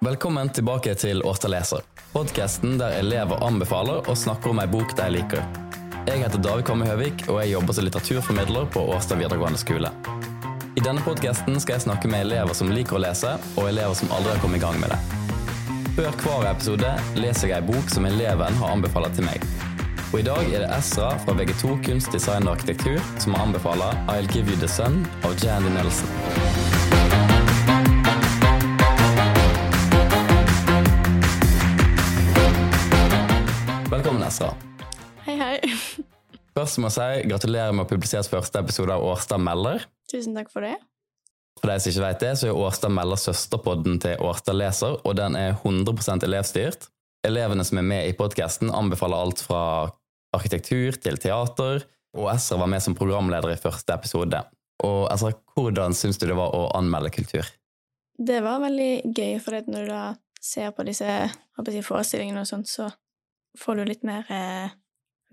[0.00, 1.82] Velkommen tilbake til Årstad leser,
[2.14, 5.42] podkasten der elever anbefaler og snakker om ei bok de liker.
[6.06, 9.90] Jeg heter David Komme Høvik, og jeg jobber som litteraturformidler på Årstad videregående skole.
[10.72, 14.08] I denne podkasten skal jeg snakke med elever som liker å lese, og elever som
[14.16, 15.00] aldri har kommet i gang med det.
[15.98, 19.44] Før hver episode leser jeg ei bok som eleven har anbefalt til meg.
[20.14, 24.32] Og I dag er det Ezra fra VG2 kunst, design og arkitektur som anbefaler I'll
[24.32, 26.39] Give You The Sun av Jandy Nelson.
[34.30, 34.54] Velkommen, Ezra.
[35.26, 35.58] Hei, hei.
[36.56, 39.82] Først må jeg si gratulerer med å publisere første episode av Årstad melder.
[40.10, 40.76] Tusen takk for det.
[41.58, 45.16] For de som ikke vet det, så er Årstad melder søsterpodden til Årstad leser, og
[45.18, 46.88] den er 100 elevstyrt.
[47.26, 49.64] Elevene som er med i podkasten, anbefaler alt fra
[50.36, 51.84] arkitektur til teater,
[52.14, 54.44] og Ezra var med som programleder i første episode.
[54.86, 57.50] Og Ezra, hvordan syns du det var å anmelde kultur?
[58.14, 60.08] Det var veldig gøy, for når du da
[60.40, 61.22] ser på disse
[61.58, 62.92] forestillingene og sånt, så
[63.58, 64.76] får du litt mer eh,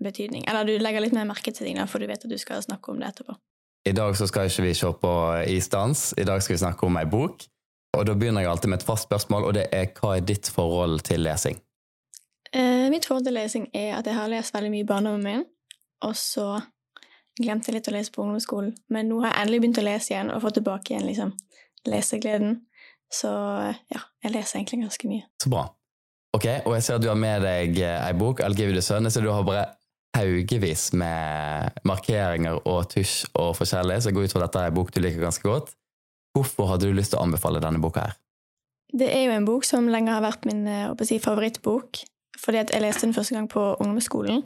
[0.02, 0.44] betydning.
[0.48, 2.62] Eller du legger litt mer merke til ting, da, for du vet at du skal
[2.64, 3.36] snakke om det etterpå.
[3.88, 5.12] I dag så skal ikke vi se på
[5.48, 7.46] isdans, i dag skal vi snakke om ei bok.
[7.96, 10.50] Og da begynner jeg alltid med et fast spørsmål, og det er hva er ditt
[10.52, 11.56] forhold til lesing?
[12.52, 15.46] Eh, mitt forhold til lesing er at jeg har lest veldig mye i barndommen min,
[16.04, 16.58] og så
[17.38, 18.74] glemte jeg litt å lese på ungdomsskolen.
[18.92, 21.34] Men nå har jeg endelig begynt å lese igjen, og fått tilbake igjen liksom,
[21.88, 22.60] lesegleden.
[23.08, 23.30] Så
[23.88, 25.26] ja, jeg leser egentlig ganske mye.
[25.40, 25.64] Så bra.
[26.38, 29.30] Ok, og jeg ser at du har med deg ei bok, I'll give ser du
[29.32, 29.64] har bare
[30.14, 34.76] haugevis med markeringer og tusj og forskjellig, så jeg går ut fra dette er en
[34.76, 35.74] bok du liker ganske godt.
[36.36, 38.14] Hvorfor hadde du lyst til å anbefale denne boka her?
[38.94, 42.04] Det er jo en bok som lenge har vært min eh, si, favorittbok,
[42.38, 44.44] fordi jeg leste den første gang på ungdomsskolen.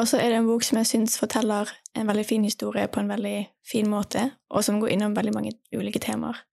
[0.00, 3.04] Og så er det en bok som jeg syns forteller en veldig fin historie på
[3.04, 6.46] en veldig fin måte, og som går innom veldig mange ulike temaer.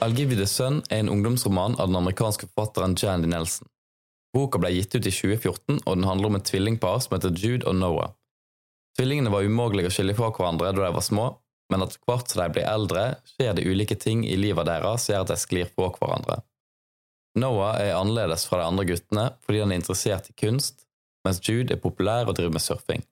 [0.00, 3.68] I'll Give You The Sun er en ungdomsroman av den amerikanske forfatteren Jandy Nelson.
[4.32, 7.66] Boka ble gitt ut i 2014, og den handler om et tvillingpar som heter Jude
[7.68, 8.14] og Noah.
[8.96, 11.26] Tvillingene var umulige å skille fra hverandre da de var små,
[11.70, 13.02] men etter hvert som de blir eldre,
[13.34, 16.38] skjer det ulike ting i livet deres som gjør at de sklir fra hverandre.
[17.38, 20.86] Noah er annerledes fra de andre guttene fordi han er interessert i kunst,
[21.28, 23.04] mens Jude er populær og driver med surfing.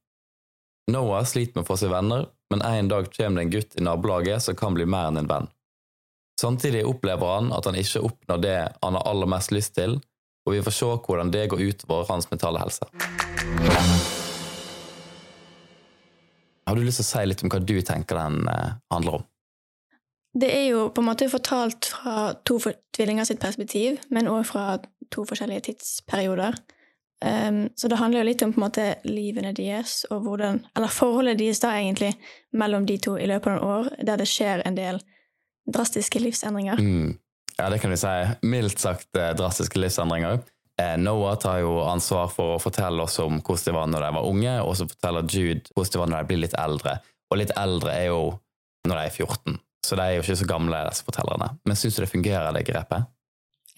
[0.89, 3.85] Noah sliter med å få seg venner, men en dag kommer det en gutt i
[3.85, 5.53] nabolaget som kan bli mer enn en venn.
[6.38, 9.97] Samtidig opplever han at han ikke oppnår det han har aller mest lyst til,
[10.47, 12.87] og vi får se hvordan det går utover hans mentale helse.
[16.69, 19.26] Har du lyst til å si litt om hva du tenker den eh, handler om?
[20.38, 22.60] Det er jo på en måte fortalt fra to
[22.94, 24.78] tvillinger sitt perspektiv, men òg fra
[25.10, 26.59] to forskjellige tidsperioder.
[27.25, 30.93] Um, så det handler jo litt om på en måte livene deres, og hvordan, eller
[30.93, 32.12] forholdet deres da egentlig
[32.55, 35.00] mellom de to i løpet av noen år, der det skjer en del
[35.69, 36.81] drastiske livsendringer.
[36.81, 37.17] Mm.
[37.59, 38.15] Ja, det kan vi si.
[38.47, 40.41] Mildt sagt eh, drastiske livsendringer.
[40.83, 44.11] Eh, Noah tar jo ansvar for å fortelle oss om hvordan det var når de
[44.19, 46.99] var unge, og så forteller Jude hvordan det var når de blir litt eldre.
[47.29, 48.21] Og litt eldre er jo
[48.87, 51.51] når de er 14, så de er jo ikke så gamle, disse fortellerne.
[51.67, 53.11] Men syns du det fungerer, det grepet?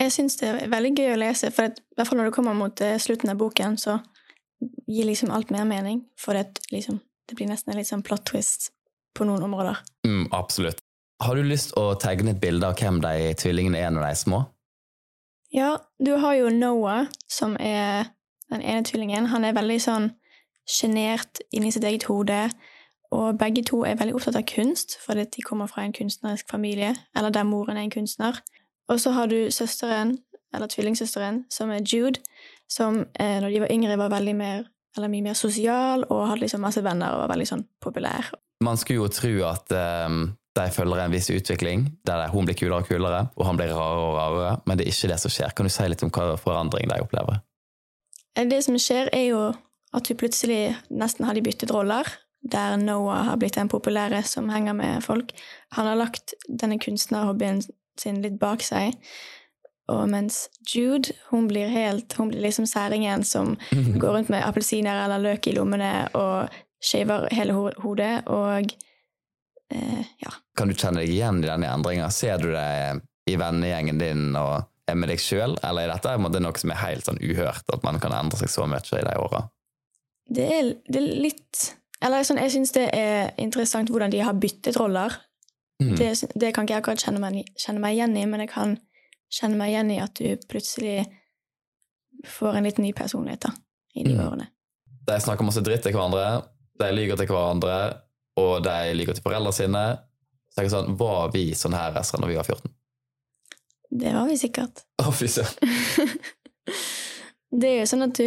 [0.00, 2.36] Jeg syns det er veldig gøy å lese, for at, i hvert fall når du
[2.36, 3.96] kommer mot eh, slutten av boken, så
[4.88, 8.28] gir liksom alt mer mening, for det, liksom, det blir nesten en litt sånn plot
[8.28, 8.70] twist
[9.16, 9.80] på noen områder.
[10.06, 10.84] Mm, absolutt.
[11.20, 14.18] Har du lyst å tegne et bilde av hvem de tvillingene er når de er
[14.18, 14.38] små?
[15.52, 18.08] Ja, du har jo Noah, som er
[18.48, 19.28] den ene tvillingen.
[19.28, 20.08] Han er veldig sånn
[20.70, 22.46] sjenert inni sitt eget hode,
[23.12, 26.94] og begge to er veldig opptatt av kunst, fordi de kommer fra en kunstnerisk familie,
[27.16, 28.40] eller der moren er en kunstner.
[28.88, 30.16] Og så har du søsteren,
[30.54, 32.22] eller tvillingsøsteren, som er Jude,
[32.70, 36.46] som eh, når de var yngre, var veldig mer, eller mye mer sosial og hadde
[36.46, 38.32] liksom masse venner og var veldig sånn populær.
[38.64, 39.70] Man skulle jo tro at
[40.06, 40.24] um,
[40.58, 44.06] de følger en viss utvikling, der hun blir kulere og kulere, og han blir rarere
[44.06, 45.54] og rarere, men det er ikke det som skjer.
[45.54, 47.42] Kan du si litt om hva forandring de opplever?
[48.34, 49.44] Det som skjer, er jo
[49.94, 52.06] at vi plutselig nesten har de byttet roller,
[52.40, 55.34] der Noah har blitt den populære som henger med folk.
[55.76, 57.62] Han har lagt denne kunstnerhobbyen
[58.00, 58.96] sin litt bak seg,
[59.90, 63.56] og mens Jude hun blir helt, hun blir liksom særingen som
[64.02, 68.89] går rundt med appelsiner eller løk i lommene og shaver hele hodet, og eh,
[69.70, 70.32] ja.
[70.58, 72.10] Kan du kjenne deg igjen i denne endringa?
[72.14, 73.00] Ser du det
[73.30, 76.82] i vennegjengen din og er med deg sjøl, eller er dette måte, noe som er
[76.82, 79.44] helt sånn uhørt, at man kan endre seg så mye i de åra?
[80.30, 80.46] Det
[80.86, 81.66] det er litt
[82.00, 85.12] Eller sånn, jeg syns det er interessant hvordan de har byttet roller.
[85.82, 85.96] Mm.
[85.98, 88.72] Det, det, kan ikke jeg akkurat kjenne meg, kjenne meg igjen i, men jeg kan
[89.28, 91.02] kjenne meg igjen i at du plutselig
[92.24, 93.52] får en litt ny personlighet da,
[94.00, 94.22] i de mm.
[94.24, 94.48] årene.
[95.08, 96.24] De snakker masse dritt til hverandre,
[96.80, 97.76] de lyver til hverandre,
[98.40, 99.84] og de liker til foreldrene sine.
[100.50, 102.72] Så jeg sånn, Var vi sånn her Esra, når vi var 14?
[104.00, 104.84] Det var vi sikkert.
[105.02, 105.54] Å, fy søren.
[107.50, 108.26] Det er jo sånn at du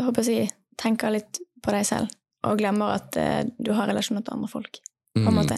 [0.00, 2.12] håper jeg, si, tenker litt på deg selv,
[2.48, 4.80] og glemmer at eh, du har relasjoner til andre folk.
[5.14, 5.36] på en Mm.
[5.36, 5.56] måte.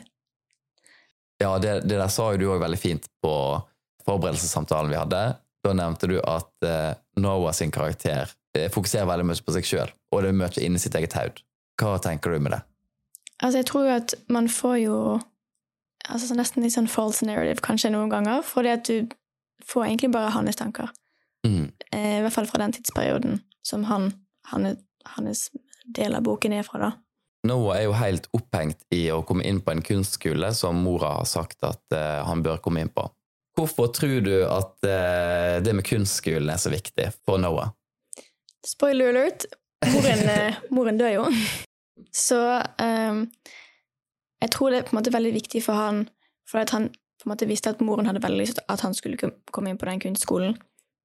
[1.41, 3.33] Ja, det, det der sa jo du òg veldig fint på
[4.07, 5.21] forberedelsessamtalen vi hadde.
[5.65, 9.91] Da nevnte du at uh, Noah sin karakter eh, fokuserer veldig mye på seg sjøl,
[10.13, 11.41] og det er mye inni sitt eget haud.
[11.81, 12.61] Hva tenker du med det?
[13.43, 14.99] Altså, jeg tror jo at man får jo
[16.09, 19.11] altså, nesten litt sånn false narrative kanskje noen ganger, fordi at du
[19.67, 20.93] får egentlig bare hans tanker.
[21.47, 21.71] Mm.
[21.93, 24.13] Eh, I hvert fall fra den tidsperioden som han,
[24.53, 24.77] han,
[25.17, 25.51] hans
[25.87, 26.93] del av boken er fra, da.
[27.47, 31.29] Noah er jo helt opphengt i å komme inn på en kunstskole som mora har
[31.31, 33.05] sagt at eh, han bør komme inn på.
[33.57, 37.71] Hvorfor tror du at eh, det med kunstskolen er så viktig for Noah?
[38.67, 39.47] Spoiler alert!
[39.87, 41.31] Moren, eh, moren dør jo.
[42.13, 42.39] Så
[42.83, 43.27] um,
[44.43, 46.09] jeg tror det er på en måte veldig viktig for han,
[46.51, 48.95] for at han på en måte visste at moren hadde veldig lyst til at han
[48.95, 50.57] skulle komme inn på den kunstskolen.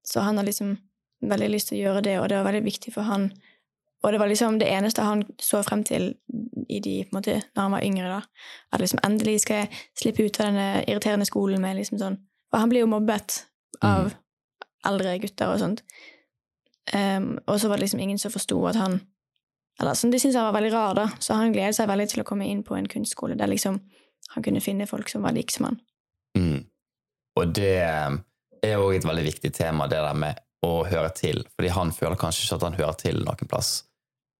[0.04, 0.76] Så han har liksom
[1.22, 3.30] veldig lyst til å gjøre det, og det var veldig viktig for han.
[4.02, 6.14] Og det var liksom det eneste han så frem til
[6.68, 8.08] i de, på en måte, når han var yngre.
[8.08, 8.20] da.
[8.72, 12.18] At liksom endelig skal jeg slippe ut av denne irriterende skolen med liksom sånn
[12.50, 13.46] For han blir jo mobbet
[13.80, 14.12] av
[14.84, 15.84] eldre gutter og sånt.
[16.92, 18.98] Um, og så var det liksom ingen som forsto at han
[19.80, 21.06] Eller som de syntes han var veldig rar, da.
[21.18, 23.80] Så han gledet seg veldig til å komme inn på en kunstskole der liksom
[24.32, 25.78] han kunne finne folk som var like som han.
[26.38, 26.64] Mm.
[27.40, 31.42] Og det er jo et veldig viktig tema, det der med å høre til.
[31.56, 33.72] Fordi han føler kanskje ikke at han hører til noen plass.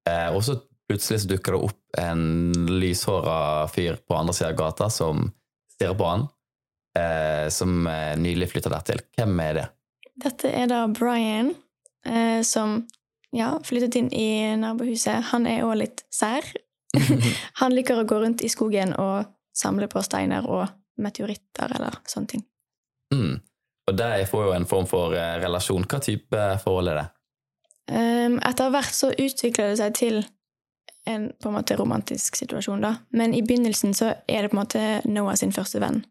[0.08, 0.56] Eh, og så
[0.88, 2.22] plutselig så dukker det opp en
[2.70, 5.26] lyshåra fyr på andre sida av gata som
[5.72, 6.26] stirrer på han,
[6.98, 9.02] eh, som eh, nylig flytta dertil.
[9.16, 9.68] Hvem er det?
[10.22, 11.54] Dette er da Brian,
[12.06, 12.82] eh, som
[13.36, 15.32] ja, flyttet inn i nabohuset.
[15.32, 16.44] Han er òg litt sær.
[17.60, 20.66] han liker å gå rundt i skogen og samle på steiner og
[21.00, 22.44] meteoritter eller sånne ting.
[23.14, 23.40] Mm.
[23.90, 25.88] Og der får jo en form for eh, relasjon.
[25.88, 27.08] Hva type forhold er det?
[27.92, 30.20] Um, etter hvert så utvikler det seg til
[31.10, 32.92] en på en måte romantisk situasjon, da.
[33.16, 36.04] Men i begynnelsen så er det på en måte Noah sin første venn.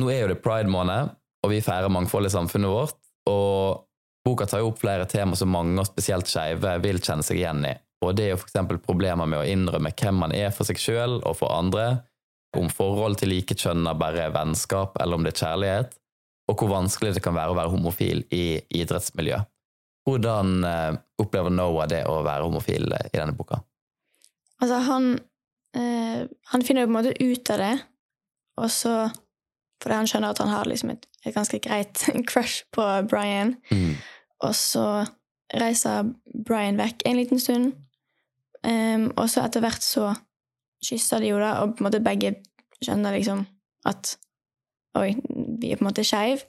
[0.00, 1.12] Nå er jo det pride-måned,
[1.44, 2.96] og vi feirer mangfold i samfunnet vårt.
[3.28, 3.84] Og
[4.28, 7.64] boka tar jo opp flere tema som mange, og spesielt skeive, vil kjenne seg igjen
[7.66, 7.74] i.
[8.04, 8.60] Og det er jo f.eks.
[8.84, 12.04] problemer med å innrømme hvem man er for seg sjøl og for andre,
[12.56, 15.96] om forhold til likekjønna bare er vennskap, eller om det er kjærlighet,
[16.48, 18.44] og hvor vanskelig det kan være å være homofil i
[18.80, 19.42] idrettsmiljø.
[20.08, 23.60] Hvordan eh, opplever Noah det å være homofil eh, i denne boka?
[24.58, 25.10] Altså, han
[25.76, 27.74] eh, Han finner jo på en måte ut av det,
[28.58, 28.94] og så
[29.82, 33.58] Fordi han skjønner at han har liksom et, et ganske greit crush på Brian.
[33.70, 33.98] Mm.
[34.44, 34.86] Og så
[35.54, 36.10] reiser
[36.46, 37.72] Brian vekk en liten stund.
[38.62, 40.12] Um, og så etter hvert så
[40.84, 42.34] kysser de jo, da, og på en måte begge
[42.82, 43.44] skjønner liksom
[43.88, 44.16] at
[44.98, 45.12] Oi,
[45.60, 46.42] vi er på en måte skeive.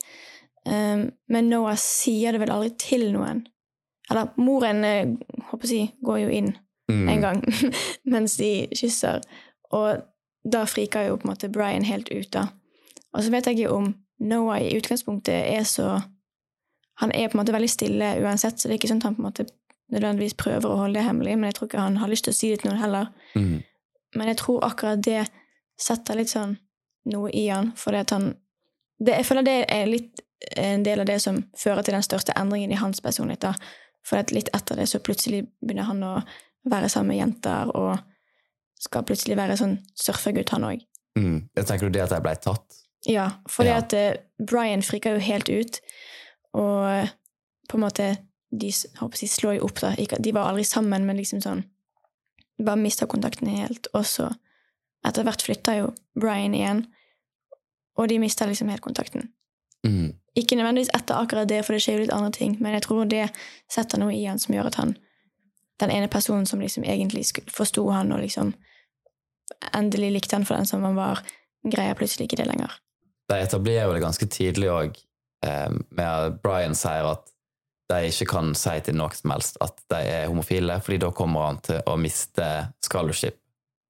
[0.65, 3.43] Um, men Noah sier det vel aldri til noen.
[4.09, 5.11] Eller moren eh,
[5.51, 6.49] håper jeg å si, går jo inn
[6.89, 7.09] Mm.
[7.09, 7.43] en gang
[8.13, 9.21] mens de kysser.
[9.69, 10.01] Og
[10.53, 12.47] da friker jo på en måte Brian helt ut, da.
[13.13, 15.99] Og så vet jeg ikke om Noah i utgangspunktet er så
[16.99, 19.15] Han er på en måte veldig stille uansett, så det er ikke sånn at han
[19.17, 19.45] på en måte
[19.89, 22.37] nødvendigvis prøver å holde det hemmelig, men jeg tror ikke han har lyst til å
[22.37, 23.07] si det til noen heller.
[23.35, 23.61] Mm.
[24.19, 25.23] Men jeg tror akkurat det
[25.79, 26.57] setter litt sånn
[27.09, 28.33] noe i han, fordi at han
[28.99, 30.19] det, Jeg føler det er litt
[30.59, 33.39] en del av det som fører til den største endringen i hans personlighet.
[33.39, 33.53] da.
[34.03, 36.13] For at litt etter det så plutselig begynner han å
[36.67, 37.97] være sammen med jenter og
[38.79, 40.83] skal plutselig være sånn surfegutt, han òg.
[41.17, 41.49] Mm.
[41.55, 42.77] Jeg tenker du det at jeg ble tatt?
[43.07, 43.77] Ja, fordi Ja.
[43.77, 45.79] at uh, Brian friker jo helt ut,
[46.57, 47.09] og
[47.69, 48.09] på en måte
[48.49, 49.91] De håper jeg, slår jo opp, da.
[50.17, 51.59] De var aldri sammen, men liksom sånn
[52.65, 53.87] bare mista kontakten helt.
[53.93, 54.31] Og så
[55.05, 56.87] etter hvert flytta jo Brian igjen,
[57.93, 59.29] og de mista liksom helt kontakten.
[59.87, 60.15] Mm.
[60.35, 63.05] Ikke nødvendigvis etter akkurat det, for det skjer jo litt andre ting, men jeg tror
[63.09, 63.27] det
[63.71, 64.97] setter noe i han som gjør at han
[65.79, 67.21] Den ene personen som liksom egentlig
[67.55, 68.49] forsto han og liksom
[69.71, 71.21] endelig likte han for den som han var,
[71.63, 72.73] greier plutselig ikke det lenger.
[73.31, 75.08] De etablerer jo det ganske tidlig òg, eh,
[75.41, 77.29] med at Brian sier at
[77.89, 81.47] de ikke kan si til noe som helst at de er homofile, fordi da kommer
[81.47, 82.47] han til å miste
[82.85, 83.39] scholarship.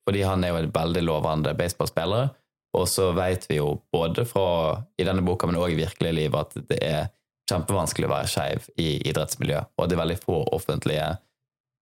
[0.07, 2.29] Fordi han er jo en veldig lovende baseballspiller,
[2.77, 6.37] og så vet vi jo både fra i denne boka, men òg i virkelig liv,
[6.37, 7.09] at det er
[7.49, 11.07] kjempevanskelig å være skeiv i idrettsmiljøet, og det er veldig få offentlige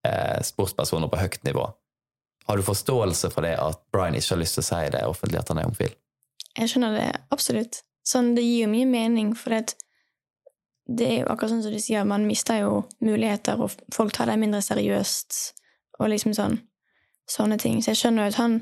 [0.08, 1.68] eh, sportspersoner på høyt nivå.
[2.48, 5.42] Har du forståelse for det at Brian ikke har lyst til å si det offentlig
[5.42, 5.94] at han er homofil?
[6.58, 7.82] Jeg skjønner det absolutt.
[8.08, 9.76] Sånn, det gir jo mye mening, for det,
[10.88, 14.32] det er jo akkurat sånn som du sier, man mister jo muligheter, og folk tar
[14.32, 15.40] det mindre seriøst,
[16.00, 16.60] og liksom sånn
[17.28, 17.82] sånne ting.
[17.84, 18.54] Så jeg skjønner jo at han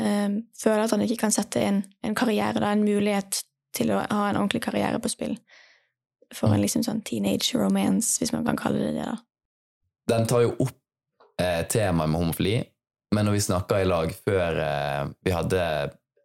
[0.00, 3.42] øh, føler at han ikke kan sette en, en karriere, da, en mulighet
[3.76, 5.36] til å ha en ordentlig karriere på spill.
[6.32, 9.08] For en liksom sånn teenage romance, hvis man kan kalle det det.
[9.08, 9.18] da.
[10.08, 10.78] Den tar jo opp
[11.40, 12.56] eh, temaet med homofili,
[13.12, 15.64] men når vi snakka i lag før eh, vi hadde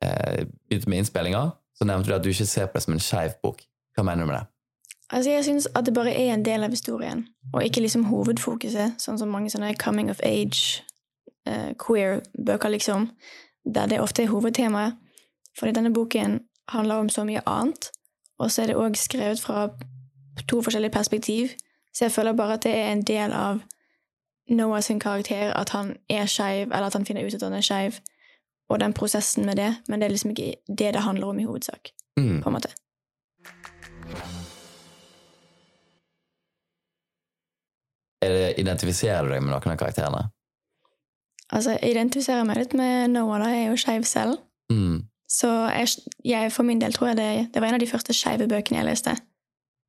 [0.03, 1.43] eh, begynt med innspillinga,
[1.77, 3.61] så nevnte du at du ikke ser på det som en skeiv bok.
[3.95, 4.45] Hva mener du med det?
[5.09, 8.97] Altså, Jeg syns at det bare er en del av historien, og ikke liksom hovedfokuset,
[8.99, 10.83] sånn som mange sånne coming of age,
[11.47, 13.11] uh, queer-bøker, liksom,
[13.75, 14.97] der det ofte er hovedtemaet.
[15.59, 17.91] Fordi denne boken handler om så mye annet,
[18.39, 19.69] og så er det òg skrevet fra
[20.47, 21.49] to forskjellige perspektiv.
[21.93, 23.63] Så jeg føler bare at det er en del av
[24.49, 27.61] Noah sin karakter at han er skeiv, eller at han finner ut at han er
[27.61, 27.99] skeiv,
[28.69, 31.47] og den prosessen med det, men det er liksom ikke det det handler om i
[31.47, 32.41] hovedsak, Mm.
[32.41, 32.69] på en måte.
[38.21, 40.23] Er det, identifiserer du deg med noen av karakterene?
[41.53, 43.51] Altså, jeg identifiserer meg litt med Noah, da.
[43.53, 44.39] Jeg er jo skeiv selv.
[44.73, 45.05] Mm.
[45.31, 45.91] Så jeg,
[46.27, 48.81] jeg, for min del tror jeg det, det var en av de første skeive bøkene
[48.81, 49.13] jeg leste.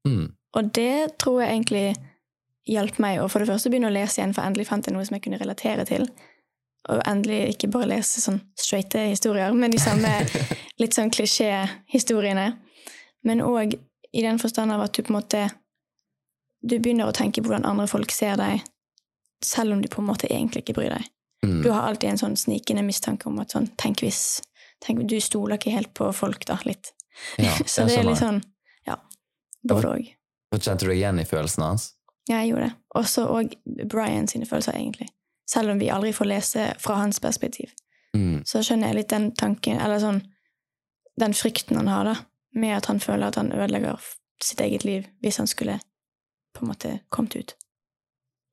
[0.06, 0.28] Mm.
[0.58, 1.86] Og det tror jeg egentlig
[2.68, 5.06] hjalp meg å for det første begynne å lese igjen, for endelig fant jeg noe
[5.08, 6.04] som jeg kunne relatere til.
[6.88, 10.08] Og endelig ikke bare lese sånn straighte historier, men de samme
[10.80, 12.48] litt sånn klisjé-historiene.
[13.28, 13.76] Men òg
[14.12, 15.48] i den forstand av at du på en måte
[16.64, 18.64] Du begynner å tenke på hvordan andre folk ser deg,
[19.44, 21.04] selv om du på en måte egentlig ikke bryr deg.
[21.46, 21.60] Mm.
[21.62, 24.40] Du har alltid en sånn snikende mistanke om at sånn Tenk hvis
[24.82, 26.90] tenk, Du stoler ikke helt på folk, da, litt.
[27.38, 28.42] Ja, Så det er litt sånn
[28.88, 28.98] Ja.
[29.62, 30.10] Både òg.
[30.56, 31.92] Kjente du deg igjen i følelsene hans?
[32.28, 32.74] Ja, jeg gjorde det.
[32.98, 33.54] Også og
[33.88, 35.08] Brian sine følelser, egentlig.
[35.48, 37.72] Selv om vi aldri får lese fra hans perspektiv.
[38.16, 38.42] Mm.
[38.44, 40.22] Så skjønner jeg litt den tanken, eller sånn
[41.18, 42.14] Den frykten han har, da,
[42.54, 43.98] med at han føler at han ødelegger
[44.44, 45.80] sitt eget liv hvis han skulle
[46.54, 47.54] på en måte kommet ut.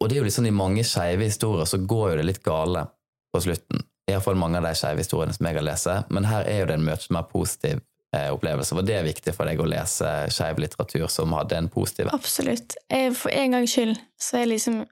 [0.01, 2.87] Og det er jo sånn i mange skeive historier så går jo det litt gale
[3.33, 3.85] på slutten.
[4.09, 6.09] Iallfall mange av de skeive historiene som jeg har lest.
[6.09, 7.79] Men her er jo det en mye mer positiv
[8.17, 8.75] eh, opplevelse.
[8.81, 12.77] Var det viktig for deg å lese skeiv litteratur som hadde en positiv Absolutt.
[12.89, 14.83] For en gangs skyld så, liksom,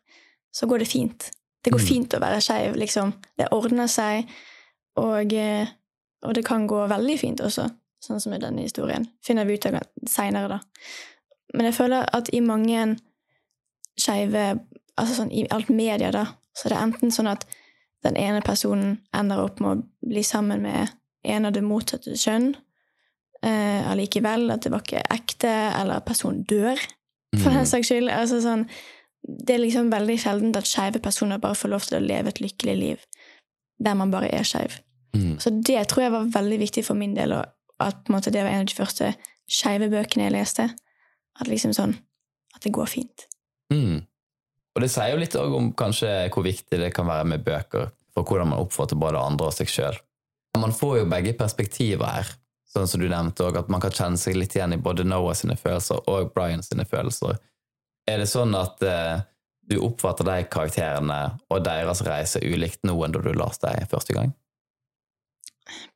[0.53, 1.29] så går det fint.
[1.63, 1.87] Det går Mm.
[1.87, 3.13] fint å være skeiv, liksom.
[3.37, 4.27] Det ordner seg,
[4.97, 5.67] og, eh,
[6.23, 7.69] og det kan gå veldig fint også,
[8.03, 9.07] sånn som i denne historien.
[9.23, 10.59] Finner vi ut av seinere, da.
[11.53, 12.97] Men jeg føler at i mange
[13.99, 14.59] skeive
[14.95, 17.47] Altså sånn i alt media, da, så er det enten sånn at
[18.05, 20.91] den ene personen ender opp med å bli sammen med
[21.25, 22.51] en av det motsatte kjønn,
[23.41, 26.77] eh, allikevel, at det var ikke ekte, eller at personen dør
[27.41, 27.71] for den Mm.
[27.71, 28.11] saks skyld.
[28.11, 28.67] Altså, sånn,
[29.23, 32.41] det er liksom veldig sjeldent at skeive personer bare får lov til å leve et
[32.43, 33.03] lykkelig liv
[33.83, 34.77] der man bare er skeiv.
[35.15, 35.37] Mm.
[35.39, 38.53] Så det tror jeg var veldig viktig for min del, og at måte, det var
[38.53, 39.13] en av de første
[39.49, 40.69] skeive bøkene jeg leste.
[41.39, 41.95] At liksom sånn
[42.53, 43.23] At det går fint.
[43.73, 44.03] Mm.
[44.75, 48.27] Og det sier jo litt om kanskje hvor viktig det kan være med bøker for
[48.27, 49.97] hvordan man oppfatter både andre og seg sjøl.
[50.61, 52.29] Man får jo begge perspektiver her,
[52.69, 55.33] sånn som du nevnte òg, at man kan kjenne seg litt igjen i både Noah
[55.37, 57.41] sine følelser og Brian sine følelser.
[58.09, 59.23] Er det sånn at eh,
[59.69, 61.19] du oppfatter de karakterene
[61.49, 64.33] og deres reise ulikt nå enn da du leste dem første gang?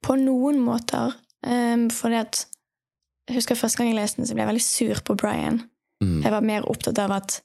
[0.04, 1.16] På noen måter.
[1.46, 2.46] Um, fordi at
[3.28, 5.58] Jeg husker første gang jeg leste den, så ble jeg veldig sur på Brian.
[6.00, 6.22] Mm.
[6.24, 7.42] Jeg var mer opptatt av at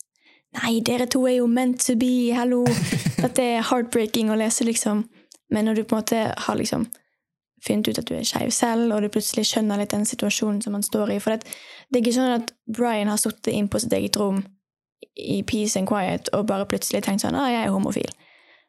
[0.53, 2.61] Nei, dere to er jo meant to be, hallo!
[3.23, 5.07] Dette er heartbreaking å lese, liksom.
[5.51, 6.85] Men når du på en måte har liksom
[7.67, 10.75] funnet ut at du er skeiv selv, og du plutselig skjønner litt den situasjonen som
[10.77, 11.47] man står i For det,
[11.89, 14.43] det er ikke sånn at Brian har sittet inn på sitt eget rom
[15.17, 18.15] i peace and quiet og bare plutselig tenkt sånn ah, 'Jeg er homofil'.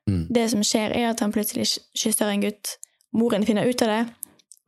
[0.10, 0.28] Mm.
[0.36, 2.78] Det som skjer, er at han plutselig kysser en gutt.
[3.14, 4.02] Moren finner ut av det,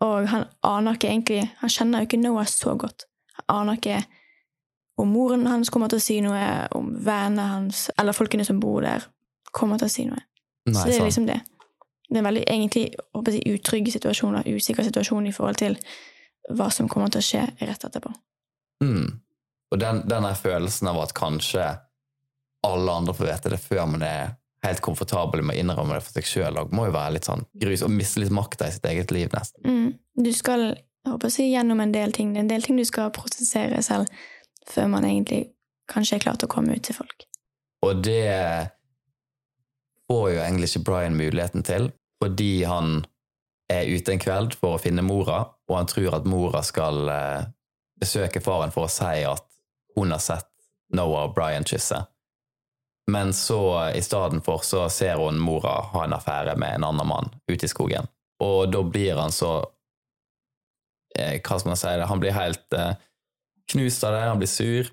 [0.06, 3.06] og han aner ikke egentlig Han kjenner jo ikke Noah så godt.
[3.36, 4.04] Han aner ikke
[4.98, 8.82] om moren hans kommer til å si noe, om vennene hans, eller folkene som bor
[8.86, 9.04] der,
[9.52, 10.22] kommer til å si noe.
[10.66, 11.42] Nei, så det er liksom det.
[12.06, 15.78] Det er en veldig egentlig jeg, utrygg situasjon, og usikker situasjon i forhold til
[16.54, 18.12] hva som kommer til å skje rett etterpå.
[18.84, 19.08] Mm.
[19.74, 21.66] Og den, denne følelsen av at kanskje
[22.66, 24.36] alle andre får vite det før man er
[24.66, 27.84] helt komfortabel med å innrømme det for seg sjøl, må jo være litt sånn grus
[27.86, 29.66] og miste litt makta i sitt eget liv, nesten.
[29.66, 29.90] Mm.
[30.26, 30.72] Du skal
[31.06, 32.32] jeg håper å si, gjennom en del ting.
[32.34, 34.10] Det er en del ting du skal prosessere selv
[34.66, 35.52] før man egentlig
[35.92, 37.28] kanskje er klar til å komme ut til folk.
[37.86, 38.26] Og det
[40.12, 41.90] får jo egentlig ikke Brian muligheten til,
[42.24, 43.06] fordi han
[43.72, 47.48] er ute en kveld for å finne mora, og han tror at mora skal eh,
[48.00, 49.46] besøke faren for å si at
[49.96, 50.50] hun har sett
[50.96, 52.04] Noah og Brian kysse.
[53.12, 57.10] Men så i stedet for så ser hun mora ha en affære med en annen
[57.10, 58.10] mann ute i skogen.
[58.42, 59.60] Og da blir han så
[61.18, 61.94] eh, Hva skal man si?
[61.94, 62.98] det, Han blir helt eh,
[63.72, 64.90] knust av det, han blir sur.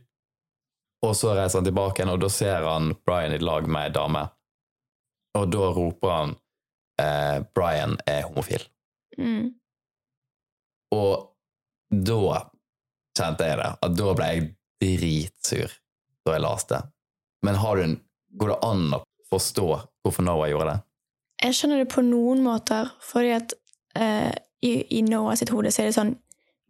[1.03, 3.95] Og så reiser han tilbake igjen, og da ser han Brian i lag med ei
[3.97, 4.27] dame.
[5.39, 6.35] Og da roper han
[7.01, 8.69] eh, 'Brian er homofil'.
[9.19, 9.53] Mm.
[10.93, 11.29] Og
[11.93, 12.49] Da
[13.19, 13.71] kjente jeg det.
[13.85, 14.45] At da ble jeg
[14.81, 15.75] dritsur
[16.25, 16.79] da jeg leste.
[17.45, 17.99] Men har du en,
[18.41, 19.67] går det an å forstå
[20.03, 20.79] hvorfor Noah gjorde det?
[21.43, 23.55] Jeg skjønner det på noen måter, fordi at
[23.99, 26.15] eh, i, i Noah sitt hode så er det sånn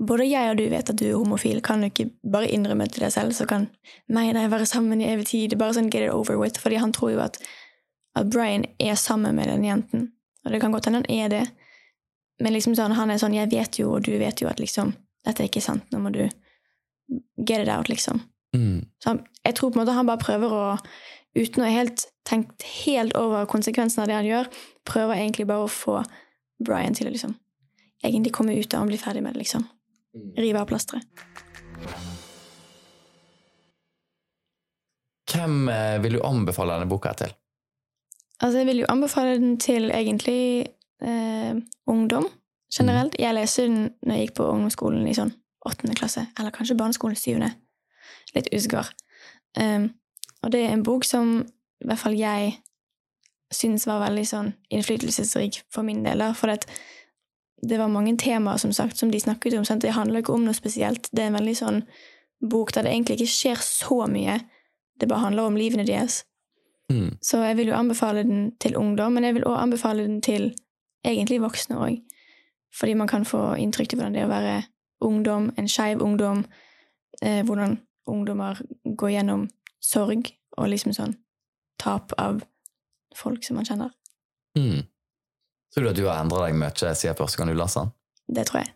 [0.02, 1.60] Både jeg og du vet at du er homofil.
[1.62, 3.68] Kan du ikke bare innrømme til deg selv, så kan
[4.10, 5.54] meg og deg være sammen i evig tid?
[5.60, 6.58] Bare sånn get it over with.
[6.58, 7.36] Fordi han tror jo at,
[8.18, 10.10] at Brian er sammen med den jenten.
[10.44, 11.44] Og det kan godt hende han er det,
[12.42, 14.94] men liksom sånn, han er sånn Jeg vet jo, og du vet jo at liksom
[15.22, 15.84] Dette er ikke sant.
[15.92, 16.24] Nå må du
[17.46, 18.24] get it out, liksom.
[18.56, 18.82] Mm.
[18.98, 19.14] Så
[19.44, 20.62] jeg tror på en måte han bare prøver å,
[21.38, 24.50] uten å ha helt tenkt helt over konsekvensen av det han gjør,
[24.88, 26.00] prøver egentlig bare å få
[26.58, 27.36] Brian til å liksom
[28.02, 29.62] egentlig komme ut av og bli ferdig med det, liksom.
[30.34, 31.06] Rive av plasteret.
[35.32, 37.30] Hvem eh, vil du anbefale denne boka til?
[38.42, 40.66] Altså, jeg vil jo anbefale den til egentlig
[41.02, 41.54] eh,
[41.86, 42.26] ungdom
[42.78, 43.16] generelt.
[43.18, 45.34] Jeg leser den når jeg gikk på ungdomsskolen i sånn
[45.66, 47.52] åttende klasse, eller kanskje barneskolen syvende.
[48.34, 48.88] Litt usikker.
[49.60, 49.92] Um,
[50.42, 51.42] og det er en bok som
[51.82, 52.56] i hvert fall jeg
[53.52, 56.24] syns var veldig sånn innflytelsesrik for min del.
[56.34, 56.50] For
[57.62, 59.66] det var mange temaer som sagt, som de snakket om.
[59.68, 59.84] Sant?
[59.84, 61.10] Det handler ikke om noe spesielt.
[61.12, 61.80] Det er en veldig sånn
[62.42, 64.40] bok der det egentlig ikke skjer så mye.
[64.98, 66.22] Det bare handler om livene deres.
[66.92, 67.16] Mm.
[67.24, 70.50] Så jeg vil jo anbefale den til ungdom, men jeg vil også anbefale den til
[71.04, 71.96] egentlig voksne òg.
[72.78, 74.58] Fordi man kan få inntrykk av hvordan det er å være
[75.04, 76.44] ungdom, en skeiv ungdom,
[77.22, 79.48] eh, hvordan ungdommer går gjennom
[79.82, 81.16] sorg og liksom sånn
[81.82, 82.42] tap av
[83.16, 83.90] folk som man kjenner.
[84.58, 84.86] Mm.
[85.74, 87.92] Tror du at du har endra deg mye siden første gang du leste den?
[88.32, 88.72] Det tror jeg.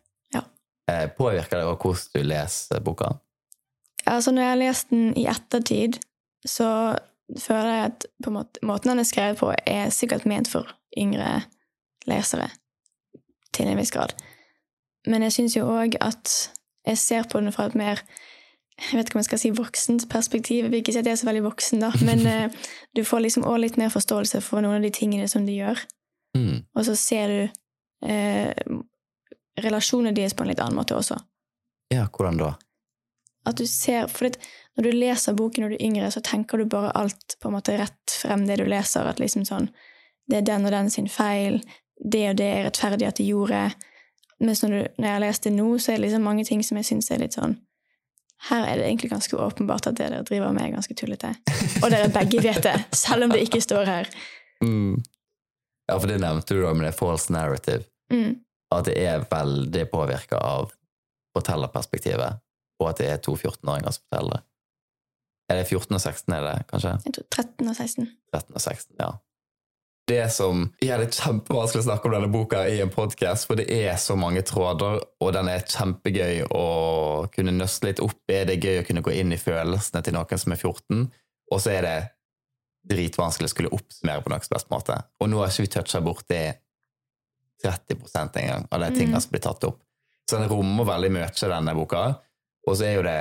[0.90, 3.10] Eh, påvirker det også hvordan du leser boka?
[4.06, 5.98] Altså, når jeg har lest den i ettertid,
[6.46, 6.68] så
[7.34, 10.68] føler jeg at på måte, måten den er skrevet på, er sikkert ment for
[10.98, 11.40] yngre
[12.06, 12.48] lesere,
[13.52, 14.14] til en viss grad.
[15.06, 16.32] Men jeg syns jo òg at
[16.86, 18.02] jeg ser på den fra et mer
[18.76, 20.66] jeg vet ikke om jeg skal si voksent perspektiv.
[20.66, 23.22] Jeg vil ikke si at jeg er så veldig voksen, da, men eh, du får
[23.24, 25.80] liksom også litt mer forståelse for noen av de tingene som de gjør.
[26.36, 26.58] Mm.
[26.76, 28.52] Og så ser du eh,
[29.64, 31.16] relasjonene deres på en litt annen måte også.
[31.94, 32.52] Ja, hvordan da?
[33.46, 34.40] At du ser, for det,
[34.76, 37.54] Når du leser boken når du er yngre, så tenker du bare alt på en
[37.54, 39.06] måte rett frem det du leser.
[39.08, 39.70] At liksom sånn
[40.28, 41.62] Det er den og den sin feil.
[41.96, 43.70] Det og det er rettferdig at de gjorde.
[44.40, 46.62] Mens når, du, når jeg har lest det nå, så er det liksom mange ting
[46.62, 47.56] som jeg syns er litt sånn
[48.50, 51.32] her er det egentlig ganske åpenbart at det dere driver med, er ganske tullete.
[51.82, 54.10] Og dere begge vet det, selv om det ikke står her.
[54.64, 55.02] Mm.
[55.86, 57.86] Ja, for det nevnte du da med det false narrative.
[58.12, 58.36] Mm.
[58.74, 60.72] At det er veldig påvirka av
[61.36, 62.42] fortellerperspektivet,
[62.80, 64.42] og at det er to 14-åringer som forteller det.
[65.46, 66.92] Er det 14 og 16, er det kanskje?
[67.06, 68.08] Jeg tror 13 og 16.
[68.34, 69.10] 13 og 16, ja.
[70.06, 73.58] Det som ja, det er kjempevanskelig å snakke om denne boka i en podkast, for
[73.58, 76.66] det er så mange tråder, og den er kjempegøy å
[77.34, 78.44] kunne nøste litt opp i.
[78.46, 81.08] Det er gøy å kunne gå inn i følelsene til noen som er 14,
[81.50, 81.96] og så er det
[82.86, 85.00] dritvanskelig å skulle oppsummere på noen best måte.
[85.18, 86.42] Og nå har ikke vi toucha borti
[87.64, 89.20] 30 engang av de tingene Mm.
[89.22, 89.82] som blir tatt opp.
[90.30, 92.20] Så den rommer veldig mye, denne boka.
[92.66, 93.18] Og så er jo det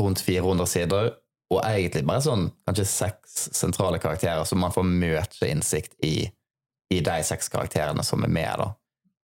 [0.00, 1.10] rundt 400 sider,
[1.50, 6.28] og egentlig bare sånn kanskje seks sentrale karakterer, så man får mye innsikt i,
[6.94, 8.62] i de seks karakterene som er med.
[8.62, 8.68] da.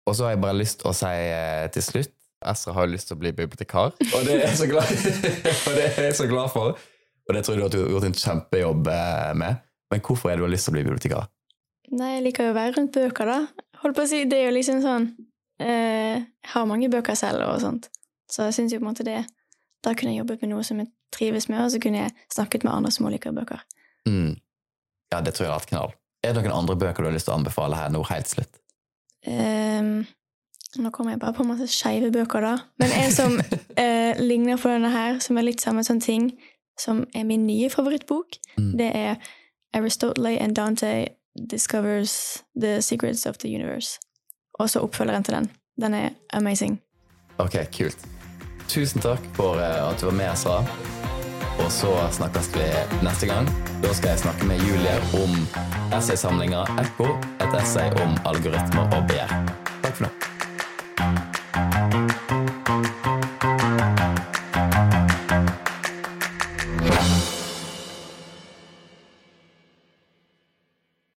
[0.08, 2.14] Og så har jeg bare lyst til å si eh, til slutt
[2.44, 4.90] Ezra har jo lyst til å bli bibliotekar, og det er jeg så glad,
[5.68, 6.80] og det er jeg så glad for.
[7.24, 9.62] Og det tror jeg du har gjort en kjempejobb eh, med.
[9.92, 11.30] Men hvorfor er det du har lyst til å bli bibliotekar?
[11.94, 13.64] Nei, jeg liker jo å være rundt bøker, da.
[13.80, 15.06] Holdt på å si, Det er jo liksom sånn
[15.60, 17.88] eh, Jeg har mange bøker selv og sånt,
[18.32, 19.22] så jeg syns jo på en måte det
[19.84, 22.64] Da kunne jeg jobbet med noe som jeg trives med, og så kunne jeg snakket
[22.64, 23.60] med andre som liker bøker.
[24.08, 24.34] Mm.
[25.12, 25.92] Ja, det tror jeg har vært knall.
[26.24, 28.60] Er det noen andre bøker du har lyst til å anbefale her nå helt slutt?
[29.28, 30.06] Um,
[30.80, 32.54] nå kommer jeg bare på masse skeive bøker, da.
[32.80, 36.30] Men en som uh, ligner på denne her, som er litt samme sånn ting,
[36.80, 38.76] som er min nye favorittbok, Mm.
[38.78, 39.16] det er
[39.74, 41.08] Aristotle and Dante
[41.50, 43.98] Discovers the Secrets of the Universe.
[44.60, 45.48] Og så oppfølgeren til den.
[45.82, 46.80] Den er amazing.
[47.42, 47.98] Ok, kult.
[48.68, 50.64] Tusen takk for eh, at du var med, Sara.
[51.62, 52.66] Og så snakkes vi
[53.06, 53.48] neste gang.
[53.82, 55.36] Da skal jeg snakke med Julie om
[55.94, 59.36] essaysamlinga Ekko, et essay om algoritmer og begjær.
[59.82, 60.33] Takk for nå.